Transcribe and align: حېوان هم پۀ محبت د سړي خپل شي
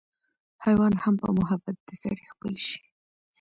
حېوان 0.65 0.93
هم 1.03 1.15
پۀ 1.21 1.29
محبت 1.39 1.75
د 1.87 1.89
سړي 2.03 2.25
خپل 2.31 2.53
شي 2.65 2.79